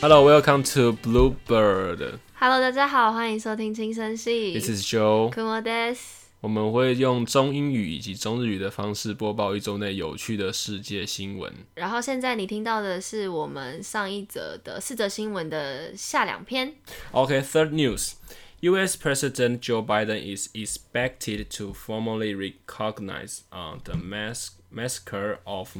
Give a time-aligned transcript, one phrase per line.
[0.00, 2.18] Hello, welcome to Bluebird.
[2.34, 4.52] Hello，大家好，欢迎收听轻声系。
[4.52, 5.30] This is Joe.
[5.30, 6.24] くもです。
[6.40, 11.50] 我们会用中英语以及中日语的方式播报一周内有趣的世界新闻。
[11.74, 16.74] 然后现在你听到的是我们上一则的四则新闻的下两篇。
[17.12, 18.12] Okay, third news.
[18.60, 18.96] U.S.
[18.96, 25.74] President Joe Biden is expected to formally recognize uh, the mass- massacre of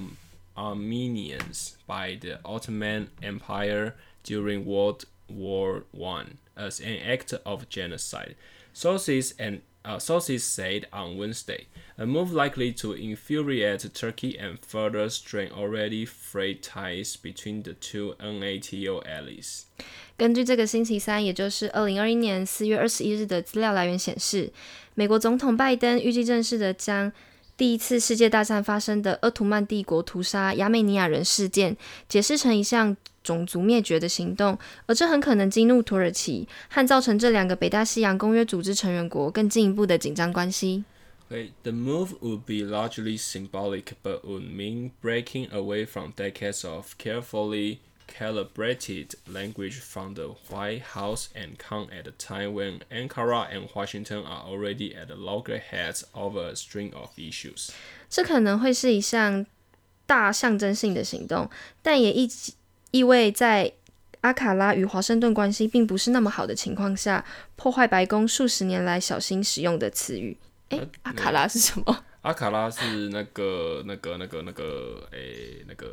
[0.55, 8.37] Armenians by the Ottoman Empire during World War One as an act of genocide.
[8.73, 11.67] Sources and uh, sources said on Wednesday,
[11.97, 18.15] a move likely to infuriate Turkey and further strain already frayed ties between the two
[18.19, 19.65] NATO allies.
[20.17, 24.53] 根据这个星期三，也就是二零二一年四月二十一日的资料来源显示，
[24.95, 27.13] 美国总统拜登预计正式的将
[27.60, 31.76] 第一次世界大战发生的鄂图曼帝国屠杀亚美尼亚人事件
[32.08, 40.86] 解释成一项种族灭绝的行动，而这很可能激怒土耳其，和造成这两个北大西洋公约组织成员国更进一步的紧张关系。
[41.30, 47.80] Okay, the move would be largely symbolic, but would mean breaking away from decades of carefully
[48.10, 54.24] calibrated language from the White House and come at a time when Ankara and Washington
[54.26, 57.70] are already at loggerheads over a string of issues.
[58.10, 59.46] 这可能会是一项
[60.06, 61.50] 大象征性的行动，
[61.82, 62.30] 但也意
[62.92, 63.72] 意味在
[64.22, 67.24] 阿卡拉与华盛顿关系并不是那么好的情况下，
[67.56, 70.36] 破坏白宫数十年来小心使用的词语。
[70.70, 72.06] 诶，阿卡拉是什么？
[72.22, 75.88] 阿卡拉是那个、那个、那个、那个，诶、那个、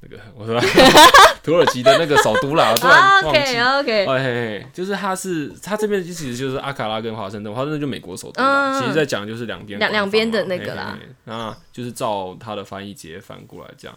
[0.00, 0.60] 那个，我说
[1.42, 3.40] 土耳其的那个首都啦，我突然忘记。
[3.60, 8.80] OK，哦嘿嘿，就是他是他这边其实就是阿卡拉跟华盛顿，华盛顿就美国首都嗯嘛。
[8.80, 13.96] 其实在讲就是两边两两边的那个啦嘿嘿嘿那就是照他的翻译直接翻过来这样。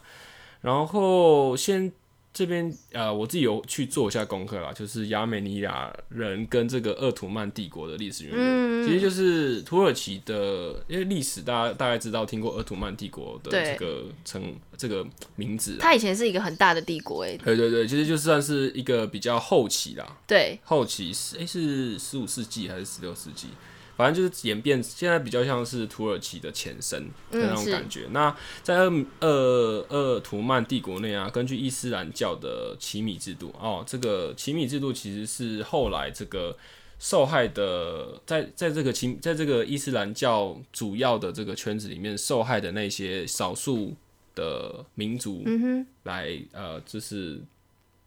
[0.61, 1.91] 然后先
[2.35, 15.07] 这边呃，我自己有去做一下功课啦，就是亚美尼亚人跟这个鄂图曼帝国的历史渊源，嗯其实就是土耳其的，因为历史大家大概知道听过鄂图曼帝国的对这个称这个
[15.37, 15.77] 名字。
[15.79, 23.47] 它以前是一个很大的帝国，诶，对对对，其实就算是一个比较后期啦，对，后期是诶、是十五世纪还是十六世纪？
[23.95, 28.07] 反正就是演变，现在比较像是土耳其的前身的那种感觉。
[28.11, 36.57] 那在鄂鄂鄂图曼帝国内啊，根据伊斯兰教的奇米制度哦，这个奇米制度其实是后来这个
[36.99, 43.93] 受害的，在在这个奇在这个伊斯兰教主要的这个圈子里面受害的那些少数
[44.33, 45.43] 的民族，
[46.03, 47.39] 来呃，就是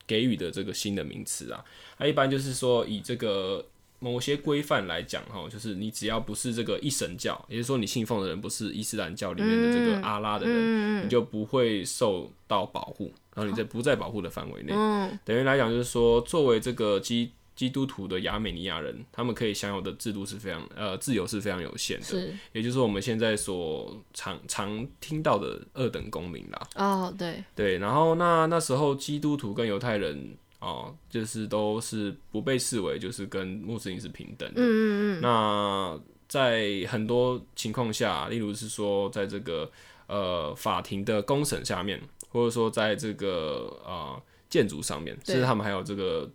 [0.07, 1.65] 给予的这个新的名词啊。
[1.99, 3.65] 它一般就是说以这个
[4.01, 14.73] 某些规范来讲哈，就是你只要不是这个一神教，也就是说你信奉的人不是伊斯兰教里面的这个阿拉的人，你就不会受到保护，然后你在不在保护的范围内。
[14.73, 26.69] 嗯，等于来讲就是说，作为这个基基督徒的亚美尼亚人，他们可以享有的制度是非常呃自由是非常有限的，也就是我们现在所常常听到的二等公民啦。
[26.77, 34.61] 哦，对，对，然后那那时候基督徒跟犹太人哦，就是都是不被视为就是跟穆斯林是平等的。
[34.61, 39.71] 嗯嗯嗯，那在很多情况下，例如是说，在这个
[40.09, 44.21] 呃法庭的公审下面，或者说在这个呃
[44.51, 46.29] 建筑上面，对甚至他们还有这个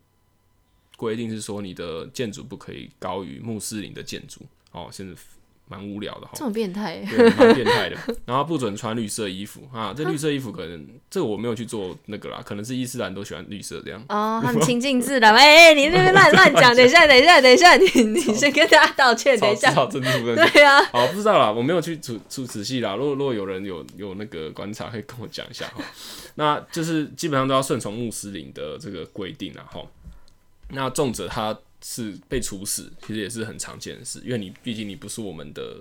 [0.95, 4.41] 规定是说，你的建筑不可以高于穆斯林的建筑。
[4.72, 5.13] 哦，现在
[5.68, 6.31] 蛮无聊的哈。
[6.35, 7.97] 这么变态，对，蛮变态的。
[8.25, 14.03] 然后不准穿绿色衣服啊，这绿色衣服可能这个我没有去做那个啦，可能是伊斯兰都喜欢绿色这样。
[14.09, 15.34] 哦， 他们亲近自然。
[15.34, 19.74] 哎、哎，你那边乱 乱讲，等一下，等一下，等一下，你你先跟大家道歉，等一下。
[19.74, 22.95] 对啊，好，不知道啦，我没有去仔仔仔细啦。
[22.95, 25.83] 如果如果有人有有那个观察，可以跟我讲一下哈。
[26.36, 29.81] 那就是基本上都要顺从穆斯林的这个规定啦哈。
[30.69, 35.77] 那重者他是被处死，其实也是很常见的事，因为你毕竟你不是我们的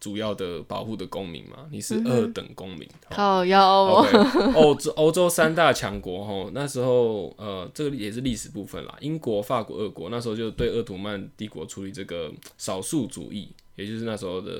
[0.00, 2.88] 主要的保护的公民嘛，你是二等公民。
[3.10, 4.06] 齁靠腰哦。
[4.54, 8.96] 欧洲欧洲三大强国哈，那时候呃，这个也是历史部分啦。
[9.00, 14.58] 英国、法国、俄国那时候就对鄂图曼帝国处理这个少数主义，也就是那时候的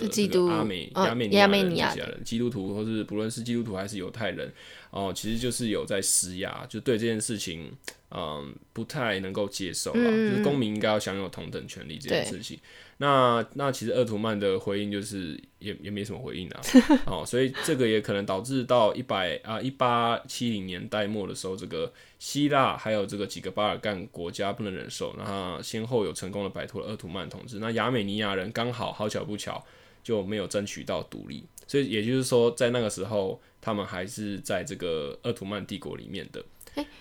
[0.48, 4.52] 阿美嗯亚美尼亚亚人基督徒或是不论是基督徒还是犹太人
[4.90, 7.70] 哦，其实就是有在施压，就对这件事情
[8.10, 12.58] 嗯不太能够接受啦，嗯就是公民应该要享有同等权利这件事情。
[12.98, 16.60] 那那其实鄂图曼的回应就是也也没什么回应啊，
[17.06, 27.58] 哦，所以这个也可能导致到一百啊一八七零年代末的时候，这个希腊还有这个几个巴尔干国家不能忍受，然后先后有成功的摆脱了鄂图曼统治。
[27.58, 29.64] 那亚美尼亚人刚好好巧不巧
[30.02, 36.44] 就没有争取到独立，所以也就是说，在那个时候他们还是在这个鄂图曼帝国里面的。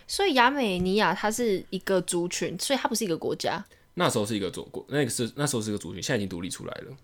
[0.08, 3.66] 所以亚美尼亚它是一个族群，所以它不是一个国家。
[3.96, 6.98] 那时候是一个祖国，那个是那时候是一个族群，现在已经独立出来了，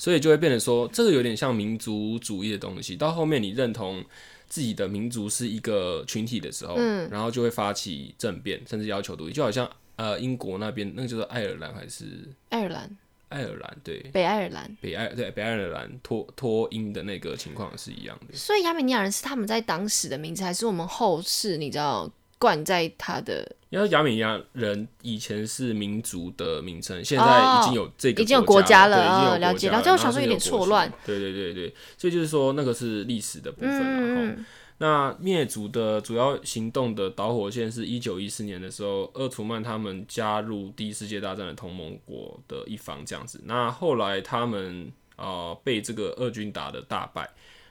[0.00, 2.96] 所以就会变成说，这个有点像民族主义的东西。
[2.96, 4.02] 到后面你认同
[4.48, 12.06] 自己的民族是一个群体的时候，嗯然后就会发起政变，甚至要求独立，就好像呃英国那边那个叫做爱尔兰还是
[12.48, 12.96] 爱尔兰、
[13.28, 18.34] 爱尔兰对北爱尔兰，北爱对北爱尔兰脱脱英的那个情况是一样的。
[18.34, 23.48] 所以亚美尼亚人是他们在当时的名字，还是我们后世你知道冠在他的？
[23.68, 30.92] 因为亚美尼亚人以前是民族的名称，现在哦已经有这个已经有国国家了，已经有哦了解了解我想说有点错乱。
[31.06, 34.44] 对对对对，所以就是说那个是历史的部分然后嗯，
[34.78, 43.40] 那灭族的主要行动的导火线是一九一四年的时候，鄂图曼他们加入第一世界大战的同盟国的一方这样子。
[43.44, 47.30] 那后来他们呃被这个俄军打的大败，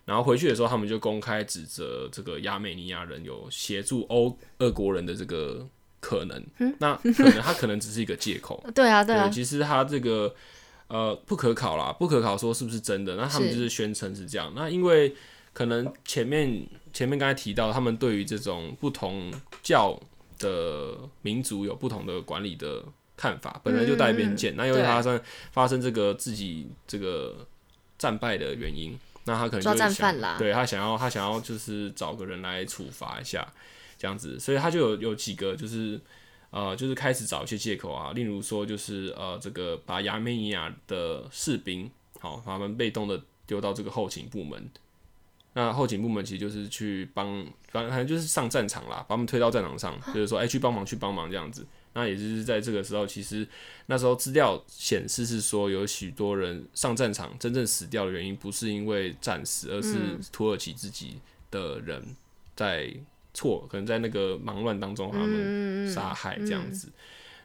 [0.09, 5.63] 然后回去的时候，他们就公开指责这个亚美尼亚人有协助欧俄国人的这个
[5.99, 6.43] 可能。
[6.79, 8.65] 那可能他可能只是一个借口。
[8.73, 10.33] 对啊，对啊，其实他这个
[10.87, 13.15] 呃不可考啦，不可考说是不是真的？
[13.17, 14.51] 那他们就是宣称是这样。
[14.55, 15.15] 那因为
[15.53, 19.31] 可能前面前面刚才提到，他们对于这种不同
[19.61, 19.95] 教
[20.39, 22.83] 的民族有不同的管理的
[23.15, 24.55] 看法，本来就带偏见。
[24.55, 25.21] 那因为他发生
[25.51, 27.45] 发生这个自己这个
[27.97, 33.47] 战败的原因，那他可能抓就是想战犯啦对他想要他想要就是找个人来处罚一下
[33.97, 35.99] 这样子，所以他就有有几个就是。
[36.51, 41.87] 呃，就是开始找一些借口啊，例如说，就是呃，这个把亚美尼亚的士兵，
[42.19, 44.67] 好，把他们被动的丢到这个后勤部门。
[45.53, 51.63] 那后勤部门其实就是去帮，反正就是上战场啦，把他们推到战场上，就是说，哎、去帮忙，去帮忙这样子。
[51.93, 53.47] 那也就是在这个时候，其实
[53.87, 61.19] 那时候资料显示是说，有许多人上战场真正死掉的原因，不是因为战死，而是土耳其自己
[61.49, 62.03] 的人
[62.55, 62.93] 在
[63.33, 66.89] 错，可能在那个忙乱当中，他们杀害这样子。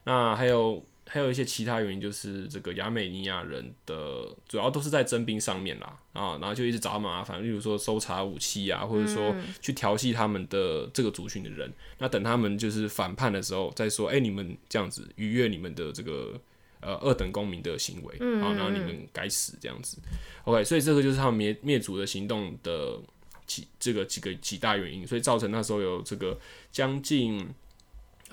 [0.05, 11.70] 那还有还有一些其他原因，就是这个亚美尼亚人的主要都是在征兵上面啦，啊，然后就一直找他麻烦，例如说搜查武器啊，或者说去调戏他们的这个族群的人。
[11.98, 16.40] 那等他们就是反叛的时候，再说，哎、你们这样子逾越你们的这个
[16.80, 19.98] 呃二等公民的行为，啊，然后你们该死这样子。
[20.44, 22.98] OK，所以这个就是他们灭灭族的行动的
[23.46, 26.38] 几这个几个几大原因，所以造成那时候有这个
[26.72, 27.46] 将近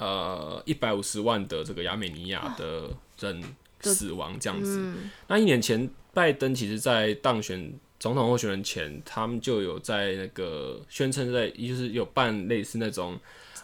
[0.02, 2.90] 呃一百五十万的这个亚美尼亚的
[3.20, 3.42] 人
[3.80, 4.94] 死亡这样子。
[5.28, 13.18] 那一年前，拜登其实在当选总统候选人前，他们就有在那个宣称在就是有办类似那种。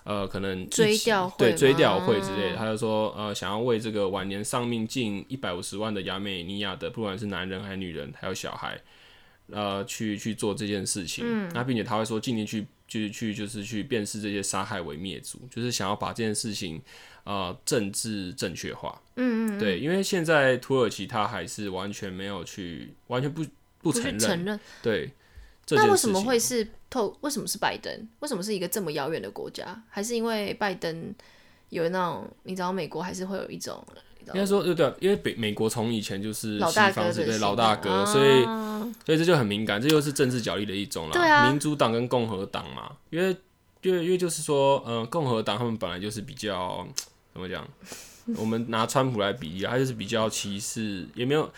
[0.04, 8.82] 呃，可能追起悼会对追悼会之类的，他就说，呃，想要为这个晚年丧命近一百五十万的亚美尼亚的，不管是男人还是女人，还有小孩，
[9.52, 11.50] 呃，去去做这件事情。
[11.54, 16.82] 那并且他会说，尽力去去去就是去辨识这些杀害为灭族，就是想要把这件事情
[17.24, 19.02] 呃政治正确化。
[19.16, 23.46] 嗯嗯对，因为现在土耳其他还是完全没有去，完全不
[23.80, 24.20] 不承认。
[24.20, 24.60] 承认。
[24.82, 25.12] 对，
[25.70, 27.18] 那为什么会是透？
[27.22, 28.08] 为什么是拜登？
[28.20, 29.84] 为什么是一个这么遥远的国家？
[29.90, 31.14] 还是因为拜登
[31.70, 33.86] 有那种你知道美国还是会有一种
[34.34, 41.12] 应该说对对，因为北美国从以前就是西老大哥方是对老大哥，所以啊所以这就很敏感，这又是政治角力的一种啦。
[41.14, 43.36] 对啊民主党跟共和党嘛，因为
[43.82, 46.88] 因为因为就是说，嗯、共和党他们本来就是比较
[47.34, 47.68] 怎么讲，
[48.38, 51.52] 我们拿川普来比例啊，他就是比较歧视，也没有。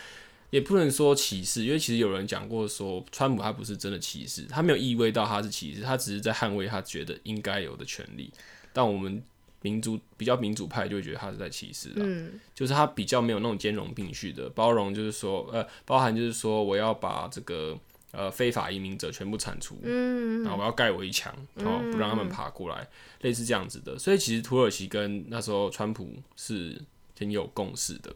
[0.50, 8.32] 也不能说歧视，因为其实有人讲过说，川普他不是真的歧视，他没有意味到他是歧视，他只是在捍卫他觉得应该有的权利。
[8.72, 9.22] 但我们
[9.62, 17.78] 民主比较民主派就会觉得他是在歧视啊，嗯，就是他比较没有那种兼容并蓄的包容，就是说，呃，包含就是说，我要把这个
[18.12, 22.88] 呃非法移民者全部铲除，嗯，然后我要盖围墙，哦，不让他们爬过来，
[23.20, 23.98] 类似这样子的。
[23.98, 26.80] 所以其实土耳其跟那时候川普是
[27.14, 28.14] 挺有共识的，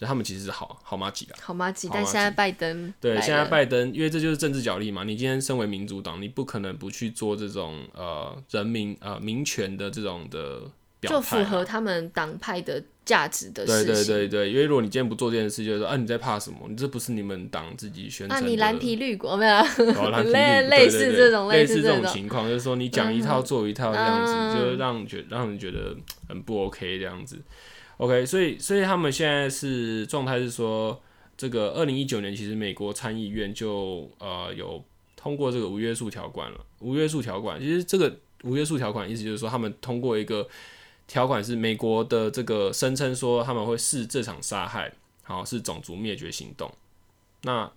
[0.00, 1.36] 就他们其实是好好妈几啦。
[1.42, 1.70] 好吗？
[1.70, 5.04] 鸡，好吗但现在拜登对，来现在拜登，因为这就是政治角力嘛。
[5.04, 10.62] 你今天身为民主党，你不可能不去做这种呃人民呃民权的这种的
[11.00, 13.94] 表就态啊、符合他们党派的价值的对事情。
[13.94, 16.60] 对对对，因为如果你今天不做这件事，就是说啊你在怕什么？
[16.70, 18.46] 你这不是你们党自己宣传的。
[18.46, 19.62] 那你蓝皮绿国没有
[20.32, 25.94] 类类似对对这种类似这种情况，就是说你讲一套做一套这样子，嗯就是让觉让人觉得
[26.26, 27.38] 很不 OK 这样子。
[28.00, 30.98] OK，所以所以他们现在是状态是说，
[31.36, 34.82] 这个二零一九年其实美国参议院就呃有
[35.14, 36.64] 通过这个无约束条款了。
[36.78, 40.48] 无约束条款其实这个无约束条款意思就是说，他们通过一个
[41.06, 44.90] 条款是美国的这个声称说他们会视这场杀害
[45.22, 46.72] 好是种族灭绝行动。
[47.42, 47.70] 那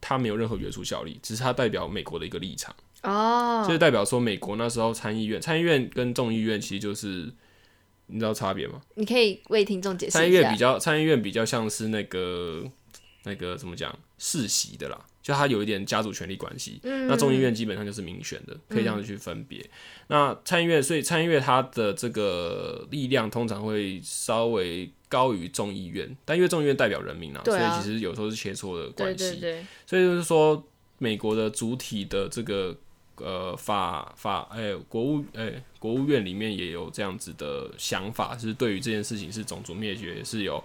[0.00, 7.30] 它没有任何约束效力，只是它代表美国的一个立场，哦，就是代表说美国那时候参议院、参议院跟众议院其实就是
[8.12, 8.80] 你知道差别吗？
[8.94, 10.58] 你可以为听众解释一下参议院比。
[10.58, 12.62] 较参议院比较像是那个
[13.24, 16.78] 那个怎么讲世袭的啦，就它有一点家族权力关系。
[16.82, 19.64] 嗯那众议院基本上就是民选的，可以这样子去分别。
[20.08, 29.36] 那参议院，所以参议院它的这个力量通常会稍微高于众议院，但因为众议院代表人民啊，啊所以其实有时候是切磋的对关系。
[29.36, 30.62] 对对，所以就是说，
[30.98, 32.76] 美国的主体的这个
[33.16, 40.62] 呃法法哎、国务哎、国务院里面也有这样子的想法，是对于这件事情是种族灭绝也是有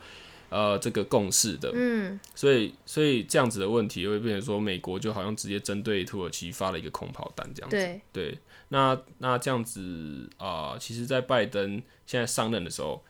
[0.49, 1.71] 呃这个共识的。
[1.73, 7.75] 嗯，所以所以这样子的问题会变成说，美国就好像直接针对土耳其发了一个空炮弹这样子。
[7.75, 8.37] 对，对，
[8.69, 13.03] 那那这样子啊、呃其实，在拜登现在上任的时候，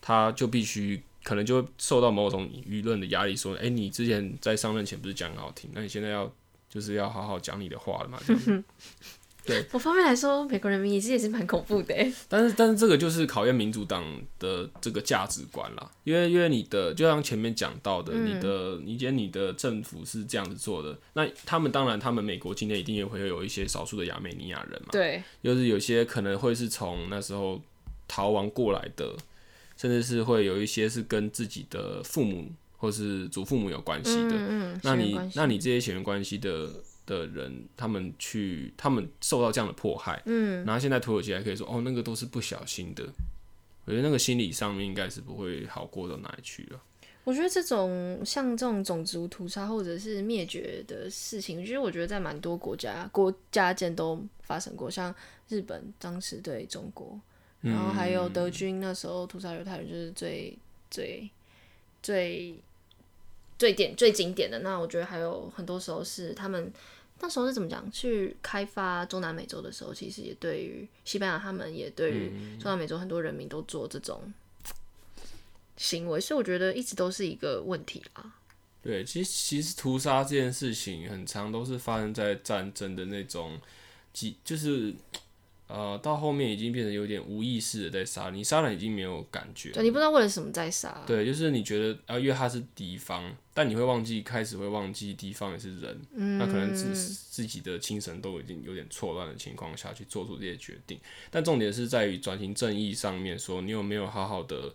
[0.00, 6.30] 他就必须可能就会受到某种舆论的压力，说，哎、你之前在上任前不是讲很好听，那你现在要
[6.74, 8.18] 就是要好好讲你的话了嘛？
[8.26, 8.64] 这样。
[9.46, 12.10] 子某方面来说，美国人民也是也是蛮恐怖的欸。
[12.30, 14.02] 但是但是这个就是考验民主党
[14.38, 27.60] 的这个价值观啦，因为因为你的就像前面讲到的，你的你今天你的政府是这样子做的，那他们当然他们美国今天一定也会有一些少数的亚美尼亚人嘛，对，就是有些可能会是从那时候
[28.08, 29.14] 逃亡过来的，
[29.76, 32.50] 甚至是会有一些是跟自己的父母
[32.84, 34.32] 或是祖父母有关系的。
[34.32, 36.68] 嗯嗯，那你那你这些血缘关系的
[37.06, 43.02] 的人，他们去他们受到这样的迫害，嗯，然后现在土耳其还可以说哦，那个都是不小心的。
[43.86, 46.78] 我觉得那个心理上面应该是不会好过到哪里去了。
[47.24, 55.14] 我觉得这种像这种种族屠杀或者是灭绝的事情，其实我觉得在蛮多国家国家间都发生过，像
[55.48, 57.18] 日本当时对中国，
[57.62, 60.58] 然后还有德军那时候屠杀犹太人，就是最
[60.90, 61.30] 最
[62.02, 62.54] 最
[63.58, 64.58] 最典最经典的。
[64.60, 66.72] 那我觉得还有很多时候是他们
[67.20, 67.90] 那时候是怎么讲？
[67.90, 74.32] 去开发中南美洲的时候，其实也对于西班牙他们也对于中南美洲很多人民都做这种
[75.76, 78.34] 行为，所以我觉得一直都是一个问题啦。
[78.82, 83.58] 对，其实其实屠杀这件事情，很常都是发生在战争的那种，
[84.12, 84.94] 几就是
[85.74, 89.72] 呃，到后面已经变成有点无意识的在杀你，杀人已经没有感觉。
[89.72, 96.00] 对你不知道为了什么在杀，对，就是你觉得啊，因为他是敌方，但你会忘记，开始会忘记敌方也是人，
[96.38, 100.96] 那可能自自己的精神都已经有点错乱的情况下去做出这些决定。
[101.28, 104.72] 但重点是在于转型正义上面，说你有没有好好的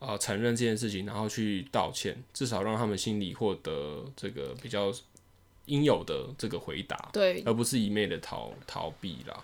[0.00, 4.92] 啊、呃承认这件事情，然后去道歉，至少让他们心里获得这个比较
[5.64, 9.42] 应有的这个回答，对，而不是一昧的逃逃避啦。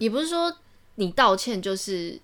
[0.00, 0.52] 也不是说
[0.96, 2.18] 你道歉就是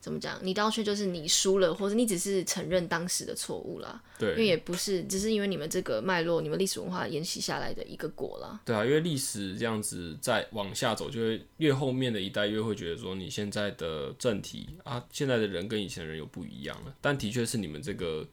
[0.00, 4.02] 怎么讲，你道歉就是你输了，或者你只是承认当时的错误啦。
[4.20, 8.58] 因为，也不是，只是因为你们这个脉络，你们历史文化沿袭下来的一个果啦。
[8.64, 16.94] 对啊，因为历史这样子再往下走，就会越后面的一代越会觉得说你现在的政体啊，现在的人跟以前的人有不一样了。
[17.00, 18.26] 但的确是你们这个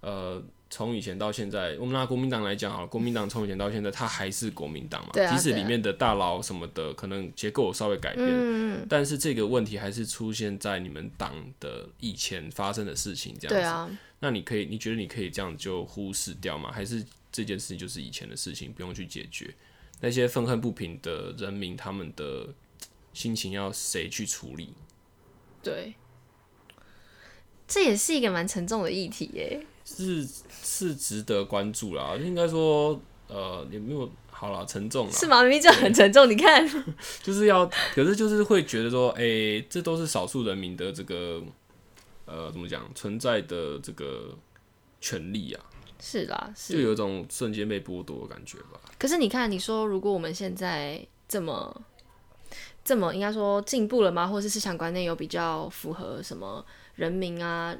[0.00, 0.42] 呃，
[0.74, 13.54] 从以前到现在，我们拿国民党来讲好了，国民党从以前到现在，它还是国民党嘛，即使里面的大佬什么的可能结构有稍微改变，嗯，但是这个问题还是出现在你们党的以前发生的事情这样子。
[13.54, 13.88] 对啊，
[14.18, 16.72] 那你可以，你觉得你可以这样就忽视掉吗？
[16.72, 19.54] 还是这件事情就是以前的事情，不用去解决？
[20.00, 22.48] 那些愤恨不平的人民，他们的
[23.12, 24.74] 心情要谁去处理？
[25.62, 25.94] 对，
[27.68, 29.64] 这也是一个蛮沉重的议题耶。
[29.84, 30.26] 是
[30.62, 32.16] 是值得关注啦。
[32.16, 35.42] 应该说，呃，也没有好啦，沉重啦，是吗？
[35.42, 36.66] 明明就很沉重，你看，
[37.22, 37.64] 就是要，
[37.94, 41.42] 可是就是会觉得说，哎、这都是少数人民的这个，
[42.24, 44.36] 呃，怎么讲，存在的这个
[45.00, 45.62] 权利啊，
[46.00, 46.52] 是啦，。
[46.56, 48.80] 是就有一种瞬间被剥夺的感觉吧。
[48.98, 51.82] 可是你看，你说如果我们现在这么
[52.84, 54.26] 这么应该说进步了吗？
[54.26, 56.64] 或者是思想观念有比较符合什么
[56.96, 57.74] 人民啊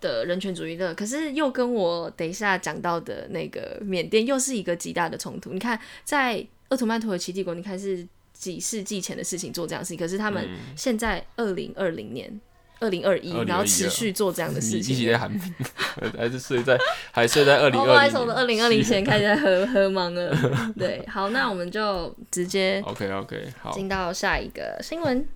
[0.00, 5.52] 的人权主义的，可是又跟我等一下讲到的那个缅甸又是一个极大的冲突。
[5.52, 12.40] 你看，在鄂图曼土耳其帝国，你看是几世纪前的事情做这样的事情，可是他们现在二零二零年。
[12.82, 15.30] 二零二一，2021然后持续做这样的事情在喊，
[16.16, 16.78] 还是睡在
[17.12, 20.34] 还睡在二零哦，不好二零意思，我们二零二零前开始在喝喝忙了。
[20.78, 25.28] 对，好，那我们就直接 OK OK，好，进到下一个新闻。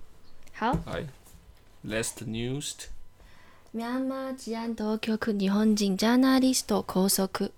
[0.53, 1.05] 好，来
[1.87, 2.71] ，Last news，
[3.75, 7.51] ミャンマー治安当局日本人ジャーナリスト拘束。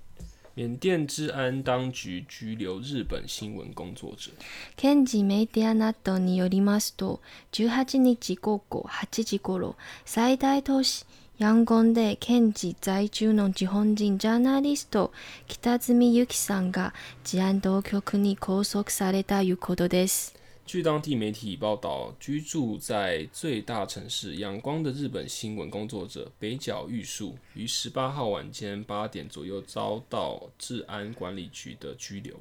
[0.55, 4.31] 缅甸治安当局拘留日本新闻工作者。
[4.77, 7.21] 現地メディアなどによりますと、
[7.51, 11.05] 18日午後8時頃、最大都市
[11.38, 15.13] ヤンゴンで現地在住の日本人ジャーナリスト
[15.45, 16.95] 北住由紀さんが
[17.25, 20.37] 治安当局に拘束されたいうことです。
[20.66, 32.37] 据当地媒体报道，居住在最大城市仰光的日本新闻工作者北角玉树于十八号晚间八点左右遭到治安管理局的拘留。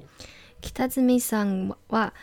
[0.60, 2.14] 北住さんは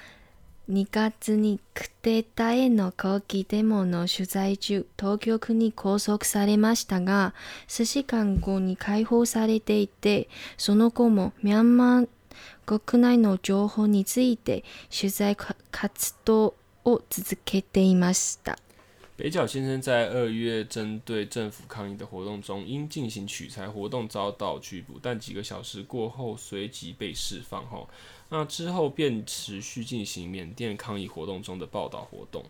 [0.69, 7.33] 2月にクデータへの抗議デモの取材中、当局に拘束されましたが、
[7.67, 12.07] 数時間後に解放されていて、その後もミャンマー
[12.65, 18.57] 国内の情報について取材活動を続けていました。
[19.17, 27.89] 北角先生在二月针对政府抗议的活动中，因进行取材活动遭到拘捕，但几个小时过后随即被释放后，
[28.29, 32.45] 那之后便持续进行缅甸抗议活动中的报道活动。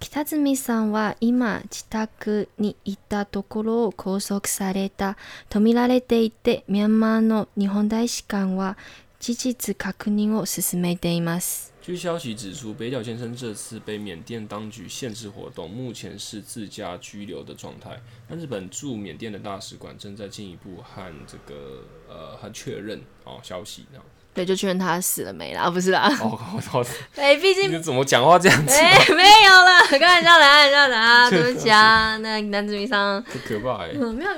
[0.00, 5.16] 北住さんは今自宅にいたところを拘束された
[5.48, 8.76] と見られていて、ミャンマーの日本大使館は
[9.20, 11.72] 事実確認を進めています。
[11.84, 18.00] 据消息指出，北角先生这次被缅甸当局限制活动，目前是自家拘留的状态。
[18.28, 24.00] 那日本驻缅甸的大使馆正在进一步和这个呃和确认哦消息呢。
[24.37, 25.67] 对，就确认他死了没啦？
[25.67, 26.07] 不是啦。
[26.21, 26.39] 哦，
[26.71, 26.85] 我
[27.19, 28.71] 哎，毕竟你怎么讲话这样子？
[28.71, 34.31] 哎，没有了，开玩笑的，开玩笑的啊， 对不起啊，那男子迷上，很可怕哎、嗯，没有，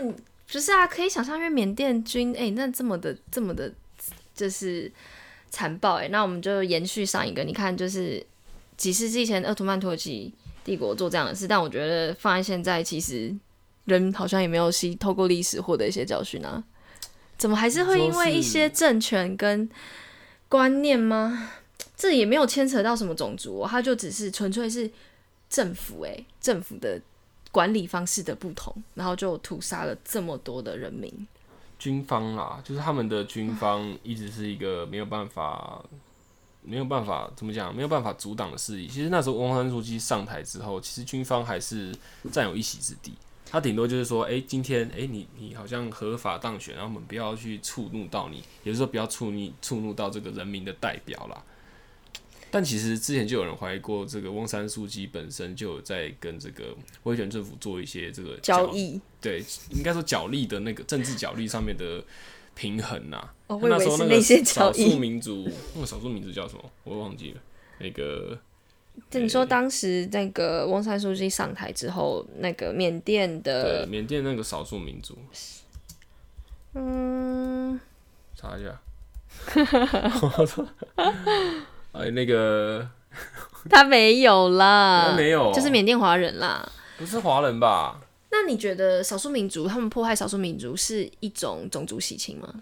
[0.49, 3.69] 不是啊，可以想象，因为缅甸军，哎，那这么的，这么的，
[4.33, 4.89] 就是
[5.49, 8.25] 残暴，哎，那我们就延续上一个，你看，就是
[8.77, 13.35] 几世纪前鄂图曼土耳其帝国做这样的事，但我觉得放在现在，其实
[13.83, 16.63] 人好像也没有吸透过历史获得一些教训啊，
[17.39, 19.67] 怎么还是会因为一些政权跟
[20.47, 21.51] 观念吗？
[21.95, 24.89] 这也没有牵扯到什么种族、哦，它就只是纯粹是
[25.49, 27.01] 政府诶、政府的
[27.51, 31.11] 管理方式的不同，然后就屠杀了这么多的人民。
[31.77, 35.81] 军方啦，就是他们的军方一直是一个没有办法、
[36.61, 38.85] 没有办法怎么讲，没有办法阻挡的势力。
[38.87, 41.95] 其实那时候翁山书记上台之后，其实军方还是
[42.31, 43.13] 占有一席之地。
[43.49, 51.43] 他顶多就是说，哎、今天哎、你你好像合法当选，然后我们不要去触怒到你，也就是说不要触怒触怒到这个人民的代表啦。
[52.51, 62.03] 但其实之前就有人怀疑过，这个翁山书记本身就有在跟这个威权政府做一些这个交易对，应该说角力的那个政治角力上面的
[62.55, 66.71] 平衡呐、哦那时候那个少交易数民族，那个少数民族叫什么？
[66.83, 67.41] 我忘记了。
[67.79, 68.37] 那个
[69.09, 75.17] 就你说当时那个翁山书记上台之后，那个缅甸对的，缅甸那个少数民族，
[76.73, 77.79] 嗯，
[78.35, 78.79] 查一下。
[81.93, 82.87] 哎，那个
[83.69, 86.69] 他没有啦，他没有就是缅甸华人啦。
[86.97, 87.99] 不是华人吧？
[88.31, 92.53] 那你觉得少数民族他们迫害少数民族是一种种族洗清吗？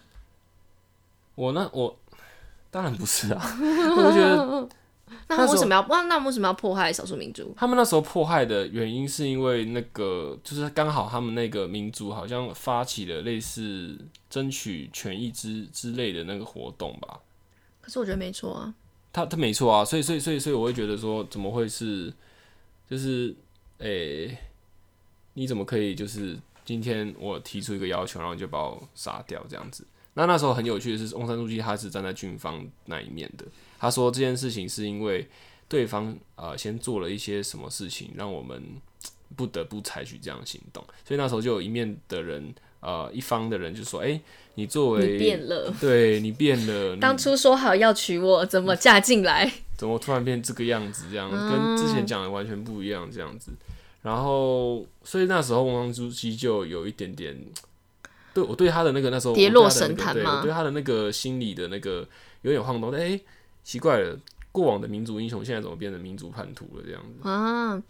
[1.35, 1.95] 我那我
[2.71, 3.41] 当然不是啊，
[3.97, 4.69] 我觉得
[5.27, 7.53] 那他们为什么要那那为什么要迫害少数民族？
[7.57, 13.97] 他们那时候迫害的原因是因为那个，就是刚好他们那个民族好像发起了类似
[14.29, 17.19] 争取权益之之类的那个活动吧。
[17.81, 18.73] 可是我觉得没错啊。
[19.13, 22.13] 他他没错啊，所以所以所以所以我会觉得说，怎么会是
[22.87, 23.35] 就是
[23.79, 24.37] 诶、
[25.33, 29.85] 你怎么可以就是今天我提出一个要求，然后你就把我杀掉这样子？
[30.17, 33.45] 那那时候很有趣的是，翁山书记他是站在军方那一面的。
[33.79, 35.27] 他说这件事情是因为
[35.69, 38.59] 对方呃先做了一些什么事情，让我们
[39.37, 40.83] 不得不采取这样的行动。
[41.05, 44.19] 所以那时候就有一面的人呃一方的人就说：“诶、
[44.55, 49.51] 你作为你变了， 对你变了，你当初说好要娶我，怎么嫁进来？
[49.77, 51.05] 怎么突然变这个样子？
[51.11, 53.51] 这样嗯跟之前讲的完全不一样，这样子。
[54.01, 57.37] 然后，所以那时候翁方书记就有一点点，
[58.37, 62.07] 对我对他的那个那时候跌落神坛吗我对他的那个心理的那个
[62.43, 62.91] 有点晃动。
[62.91, 63.19] 哎、
[63.63, 64.15] 奇怪了，
[64.51, 66.83] 过往的民族英雄现在怎么变成民族叛徒了？
[66.85, 67.27] 这样子。
[67.27, 67.81] 啊，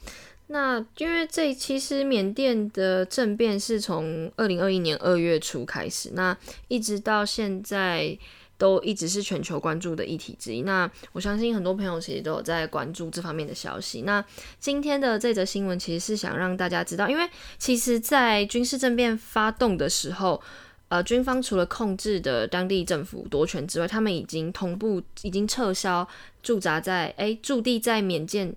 [0.48, 6.38] 那因为这其实缅甸的政变是从二零二一年二月初开始，那
[6.70, 8.18] 一直到现在
[8.58, 10.62] 都一直是全球关注的议题之一。
[10.64, 14.02] 那我相信很多朋友其实都有在关注这方面的消息。
[14.02, 14.24] 那
[14.60, 20.42] 今天的这则新闻其实是想让大家知道，因为其实，在军事政变发动的时候。
[20.90, 26.08] 呃，军方除了控制的当地政府夺权之外，他们已经同步已经撤销
[26.42, 28.56] 驻扎在哎驻地在缅甸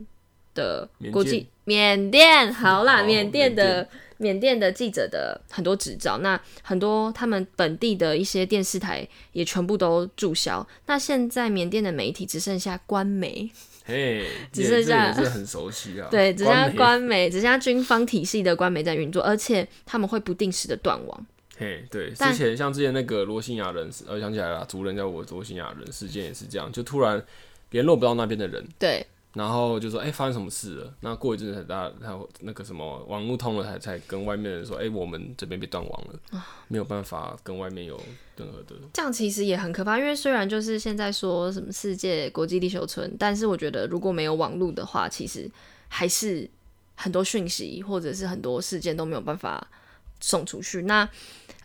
[0.55, 3.89] 的国际缅甸，好啦，哦缅甸的
[4.21, 10.67] 缅甸的记者的很多执照，那很多他们本地的一些电视台也全部都注销。
[10.85, 13.51] 那现在缅甸的媒体只剩下官媒，
[13.87, 16.09] 嘿， 只剩下也是很熟悉啊。
[16.11, 21.27] 对，只剩下官媒，只剩下军方体系的官媒在运作，而且他们会不定时的断网。
[21.57, 27.23] 嘿，对，之前像之前那个罗兴亚人，呃，想起来了，族人叫我罗兴亚人事件也是这样，就突然
[27.71, 30.95] 联络不到那边的人，对，然后就说，哎、发生什么事了？
[31.01, 38.01] 那过一阵子才大家，他那个什么网络通了，才才跟外面人说，哎、我们这边被断网了，没有办法跟外面有
[38.37, 45.49] 任何的，这样其实也很可怕，因为虽然就是现在说什么世界国际地球村，但是我觉得如果没有网络的话，其实
[45.87, 46.51] 还是
[46.97, 49.65] 很多讯息或者是很多事件都没有办法
[50.21, 50.83] 送出去。
[50.83, 51.09] 那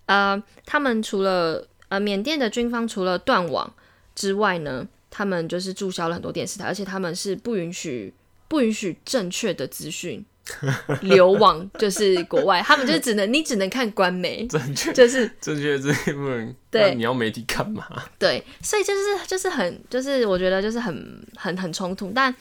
[0.05, 3.73] 呃，他们除了呃缅甸的军方除了断网
[4.13, 8.13] 之外呢，他们就是注销了很多电视台，而且他们是不允许
[8.49, 10.25] 不允许正确的资讯
[11.01, 17.87] 流往就是国外，他们就只能你只能看官媒， 正确就是正确这一部分，对你要媒体干嘛？
[18.19, 22.35] 对，所以就是就是很就是我觉得就是很很很冲突，但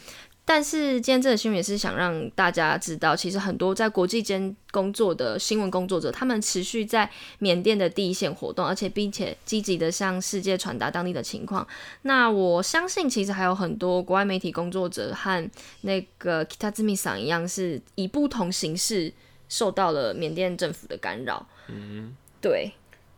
[0.46, 11.66] 但是今天这个新闻也是想让大家知道，其实很多在国际间工作的新闻工作者，他们持续在缅甸的第一线活动，而且并且积极的向世界传达当地的情况。
[12.02, 19.12] 那我相信，其实还有很多国外媒体工作者和那个 Kitazumi 桑一样，是以不同形式
[19.48, 21.46] 受到了缅甸政府的干扰。
[21.68, 22.70] 嗯，对。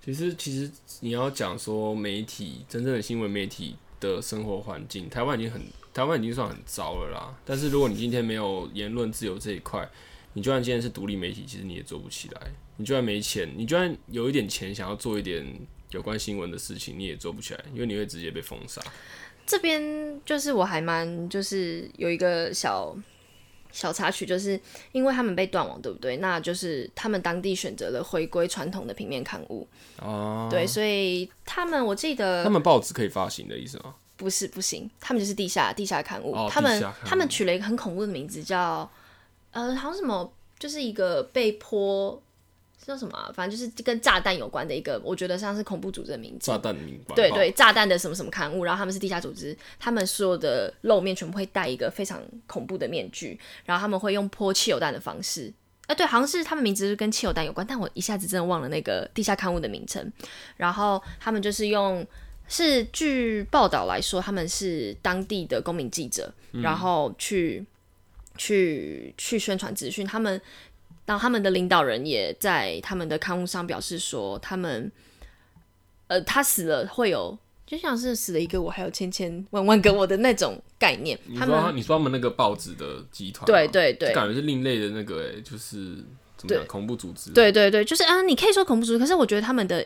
[0.04, 5.60] 其实，其实你要讲说媒体真正的新闻媒体的生活环境，台湾已经很
[5.96, 7.34] 台湾已经算很糟了啦。
[7.42, 9.88] 但是如果你今天没有言论自由这一块，
[10.34, 12.40] 你就算今天是独立媒体，其实你也做不起来。
[12.76, 15.42] 你就算没钱，你就算有一点钱，想要做一点
[15.92, 18.82] 有关新闻的事情，你也做不起来，因为你会直接被封杀。
[19.46, 22.94] 这边就是我还蛮就是有一个小
[23.72, 24.60] 小插曲，就是
[24.92, 26.18] 因为他们被断网，对不对？
[26.18, 29.66] 那就是他们当地选择了回归传统的平面刊物，
[30.02, 33.94] 哦，对，所以他们我记得他们报纸可以发行的意思吗？
[34.16, 38.90] 不是不行，他们就是地下地下刊物，哦他们他们取了一个很恐怖的名字叫
[39.50, 42.20] 呃好像什么，就是一个被泼
[42.78, 46.46] 是叫什么啊、反正就是跟炸弹有关的一个，我觉得像是恐怖组织的名字。
[46.46, 47.14] 炸弹明白？
[47.14, 55.52] 对对，炸弹的什么什么刊物，然后他们是地下组织，他们所有的露面全部会戴一个非常恐怖的面具，然后他们会用泼汽油弹的方式。
[55.86, 60.12] 啊，对，好像是他们名字是跟汽油弹有关，但我一下子真的忘了那个地下刊物的名称。
[60.56, 62.06] 然后他们就是用，
[62.48, 67.64] 是据报道来说，他们是当地的公民记者，然后去
[68.36, 70.06] 去去宣传资讯。
[70.06, 70.40] 他们，
[71.04, 74.90] 然后他们的领导人也在他们的刊物上表示说，他们，
[76.06, 77.38] 呃，他死了会有。
[77.66, 81.18] 就像是死了一个我，还有千千万万个我的那种概念。
[81.26, 85.96] 你说他们你说他们那个报纸的集团，对对对就感觉是另类的那个、欸，就是
[86.36, 87.32] 怎么讲恐怖组织？
[87.32, 89.84] 对对对，就是啊，你可以说恐怖组织，可是我觉得他们的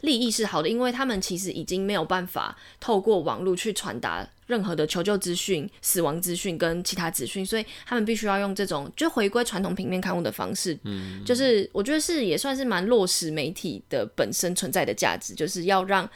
[0.00, 16.08] 利益是好的，因为他们其实已经没有办法透过网络去传达任何的求救资讯、死亡资讯跟其他资讯，所以他们必须要用这种就回归传统平面刊物的方式，嗯，就是我觉得是也算是蛮落实媒体的本身存在的价值，就是要让。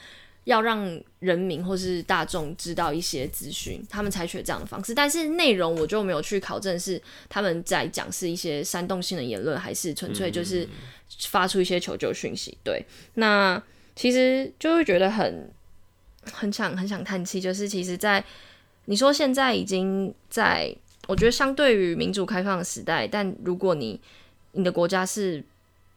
[0.45, 10.69] 要让人民或是大众知道一些资讯，他们采取这样的方式，但是内容我就没有去考证是他们在讲是一些煽动性的言论，还是纯粹就是
[11.29, 12.57] 发出一些求救讯息。
[12.63, 13.63] 对，那
[13.97, 15.51] 其实就会觉得很
[16.33, 18.23] 很想很想叹气，就是其实在，
[18.85, 20.75] 你说现在已经在，
[21.07, 23.99] 我觉得相对于民主开放的时代，但如果你
[24.53, 25.43] 你的国家是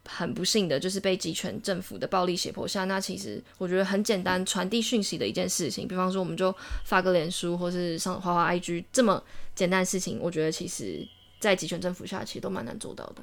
[0.07, 6.53] 很不幸的，就是被集权政府的暴力胁迫下，那其实我觉得很简单传递讯息的一件事情，比方说我们就
[6.85, 9.21] 发个脸书，或是上花花 IG 这么
[9.53, 11.05] 简单的事情，我觉得其实
[11.39, 13.21] 在集权政府下其实都蛮难做到的。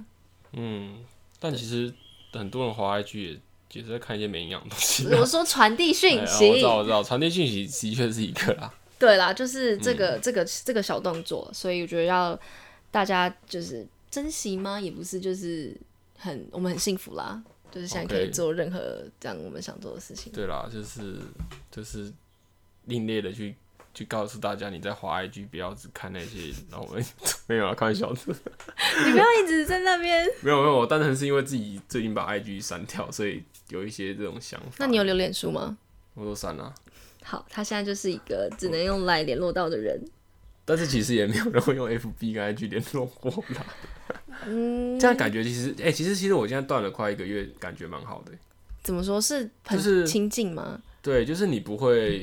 [0.53, 0.99] 嗯，
[1.41, 1.93] 但其实
[2.33, 3.41] 很多人滑 IG 也
[3.73, 5.07] 也是在看一些没营养的东西。
[5.15, 8.73] 我说传递讯哎息，我知道，我知道，传递讯息的确是一个啦。
[8.97, 12.39] 对啦，就是这个、这个这个小动作，所以我觉得要
[12.91, 14.81] 大家就是珍惜吗？
[14.81, 15.77] 也不是，就是
[16.19, 20.33] 很我们很幸福啦，就是现在可以做任何这样我们想做的事情。
[20.33, 21.17] 对啦，就是
[21.71, 22.13] 就是
[22.85, 23.55] 另类的去
[23.93, 27.05] 去告诉大家，你在滑 IG 不要只看那些，然后我们
[27.47, 28.21] 没有啊，开玩笑的，
[29.07, 30.25] 你不要一直在那边。
[30.43, 34.77] 没有没有，我单纯是因为自己最近把 IG 删掉，所以有一些这种想法。
[34.79, 35.77] 那你有留脸书吗？
[36.15, 36.73] 我都删了，
[37.23, 40.01] 好，他现在就是一个只能用来联络到的人。
[40.65, 43.67] 但是其实也没有人会用 FB 跟 IG 联络我啦。
[44.47, 48.33] 嗯，这样感觉其实，哎、其实其实我现在断了快一个月，感觉蛮好的。
[48.83, 49.51] 怎么说是
[50.07, 50.81] 亲近吗？
[51.01, 52.19] 对，就是你不会，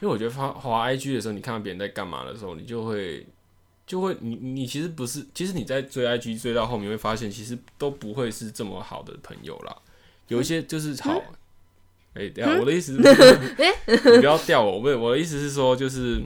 [0.00, 3.26] 因为我觉得发滑 IG 的时候，你看到别人在干嘛的时候，你就会
[3.86, 9.76] 就会你你其实不是，其实你在追 IG 追到后面会发现，其实都不会是这么好的朋友啦。
[10.28, 11.22] 有一些就是好，
[12.14, 12.98] 哎、等一下我的意思是，
[14.12, 16.20] 你不要吊我，不是我的意思是说，就是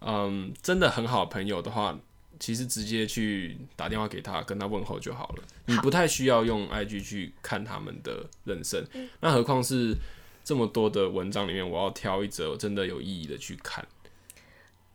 [0.00, 1.96] 嗯，真的很好的朋友的话，
[2.38, 5.42] 其实直接去打电话给他，跟他问候就好了。
[5.66, 8.84] 你不太需要用 IG 去看他们的人生，
[9.20, 9.94] 那何况是
[10.44, 13.86] 这么多的文章里面，我要挑一则真的有意义的去看。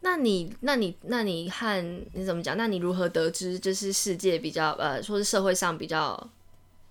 [0.02, 2.58] 那你，那你，那你和你怎么讲？
[2.58, 6.30] 那你如何得知就是世界比较呃，说是社会上比较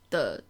[0.09, 0.43] 的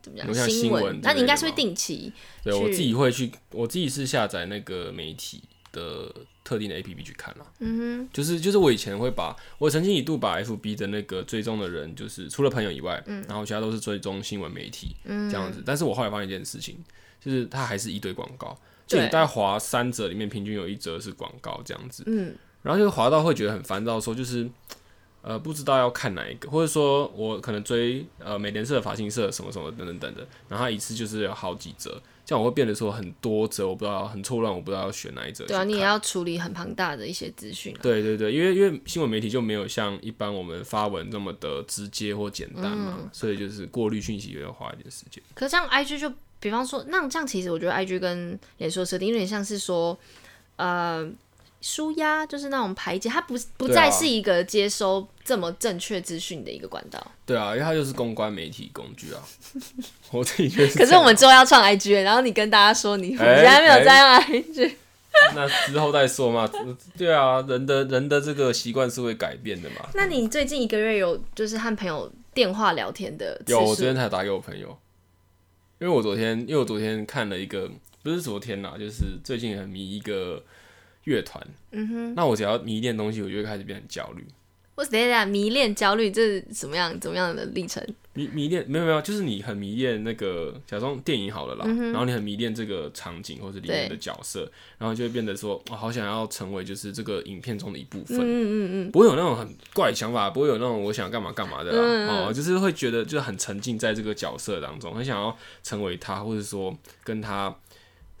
[0.00, 2.12] 怎么讲新新闻那你应该是会定期
[2.44, 7.46] 对我自己会去，我自己是下载那个媒体的特定的 APP 去看了。
[7.58, 15.62] 嗯哼，就是就是我以前会把，我曾经一度把 FB 的那个追踪的人，就是除了朋友以外，嗯，然后其他都是追踪新闻媒体，嗯，这样子。
[15.64, 16.76] 但是我后来发现一件事情，
[17.18, 22.02] 就是它还是一堆广告，就你对大概划三折里面，平均有一折是广告这样子。
[22.06, 24.46] 嗯，然后就划到会觉得很烦躁，说就是
[25.22, 37.80] 呃不知道要看哪一个，或者说我可能追呃美联社、法新社什么什么等等等的，然后它一次就是有好几折，这样我会变得说很多则，我不知道很错乱，我不知道要选哪一折去对啊，你也要处理很庞大的一些资讯啊。
[37.82, 45.22] 对对对，因为因为新闻媒体就没有像一般我们发文那么的直接或简单嘛，嗯所以就是过滤讯息也要花一点时间。
[45.34, 49.98] 可是这样 IG 就，比方说，那这样其实我觉得 IG 跟脸书的设定有点像是说，
[50.56, 51.06] 呃，
[51.66, 57.02] 舒压，就是那种排解，它不不再是一个接收这么正确资讯的一个管道。
[57.24, 59.22] 对啊，因为它就是公关媒体工具啊，
[60.12, 60.78] 我自己觉得是。
[60.78, 64.74] 可是我们之后要创 IG，然后你跟大家说你现在没有在用 IG，、
[65.34, 66.46] 那之后再说嘛。
[66.98, 69.88] 对啊，人的人的这个习惯是会改变的嘛。
[69.94, 74.68] 那你最近一个月有就是和朋友电话聊天的有，我昨天才打给我朋友，
[75.78, 77.70] 因为我昨天，因为我昨天看了一个，
[78.02, 80.44] 不是昨天啦，就是最近很迷一个
[81.04, 81.46] 乐团。
[81.72, 84.24] 嗯哼，那我只要迷恋东西，我就会开始变得很焦虑。
[84.76, 87.80] 我等一下迷恋焦虑，这是怎么样怎么样的历程？
[88.12, 98.18] 迷迷恋没有没有，就是你很迷恋那个，假装电影好了啦，然后你很迷恋这个场景或者里面的角色，然后就会变得说，我好想要成为就是这个影片中的一部分。
[98.18, 101.80] 嗯嗯嗯不会有那种很怪的想法，不会有那种我想干嘛干嘛的啦。
[101.80, 107.54] 嗯哦，就是会觉得就是很沉浸在这个角色当中，很想要成为他，或者说跟他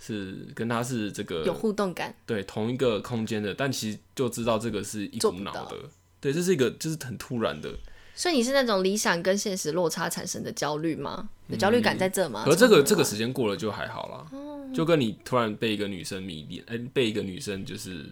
[0.04, 2.14] 是跟他是这个，有互动感。
[2.26, 5.76] 对同一个空间的，但其实就知道这个是一股脑的。
[6.20, 7.70] 对，这是一个就是很突然的，
[8.14, 11.28] 所以你是那种理想跟现实落差产生的焦虑吗？
[11.48, 12.42] 有焦虑感在这吗？
[12.44, 18.06] 可是这个这个时间过了就还好啦，就跟你突然被一个女生迷恋，哎、被一个女生就是、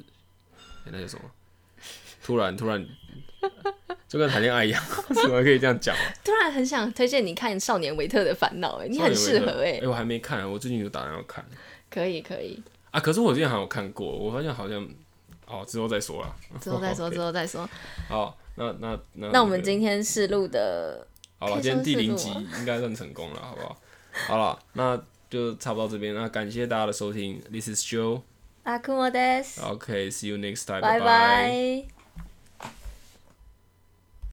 [0.84, 1.22] 哎那叫什么？
[2.24, 2.86] 突然突然
[4.06, 4.82] 就跟谈恋爱一样，
[5.22, 6.02] 怎么可以这样讲啊？
[6.22, 11.44] 突然很想推荐你看《少年维特的烦恼》，哎，你很适合哎哎、，我还没看，我最近有打算要看
[11.92, 13.00] 可以可以，啊。
[13.00, 14.88] 可是我之前好像有看过，我发现好像
[15.46, 16.34] 哦，之后再说啦。
[16.60, 17.68] 之后再说， 之后再说。
[18.08, 21.06] 好，那那那那我们今天试录的，
[21.38, 23.76] 好了，今天第零集应该算成功了，好不好？
[24.28, 26.14] 好了，那就差不多到这边。
[26.14, 28.22] 那感谢大家的收听，This is Joe。
[28.64, 32.01] 阿库莫德斯，OK，see you next time，拜拜拜。